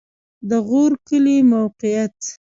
د 0.49 0.51
غور 0.67 0.91
کلی 1.07 1.37
موقعیت 1.51 2.17